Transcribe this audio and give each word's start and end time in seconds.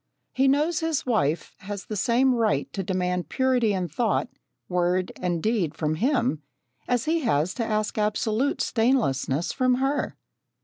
He 0.33 0.47
knows 0.47 0.79
his 0.79 1.05
wife 1.05 1.53
has 1.59 1.85
the 1.85 1.95
same 1.95 2.33
right 2.33 2.73
to 2.73 2.81
demand 2.81 3.29
purity 3.29 3.71
in 3.71 3.87
thought, 3.87 4.29
word, 4.67 5.11
and 5.17 5.43
deed 5.43 5.75
from 5.75 5.93
him, 5.93 6.41
as 6.87 7.05
he 7.05 7.19
has 7.19 7.53
to 7.53 7.63
ask 7.63 7.99
absolute 7.99 8.61
stainlessness 8.61 9.53
from 9.53 9.75
her. 9.75 10.17